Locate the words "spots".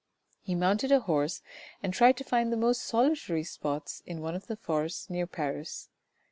3.43-4.01